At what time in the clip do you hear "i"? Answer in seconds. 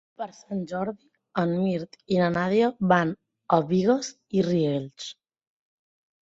2.15-2.17, 4.41-4.47